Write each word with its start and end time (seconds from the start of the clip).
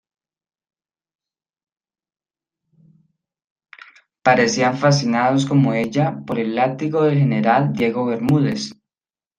parecían 4.23 4.75
fascinados 4.75 5.45
como 5.45 5.75
ella, 5.75 6.23
por 6.25 6.39
el 6.39 6.55
látigo 6.55 7.03
del 7.03 7.19
general 7.19 7.71
Diego 7.73 8.07
Bermúdez. 8.07 8.71